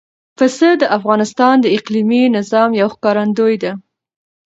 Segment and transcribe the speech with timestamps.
[0.37, 3.71] پسه د افغانستان د اقلیمي نظام یو ښکارندوی ده.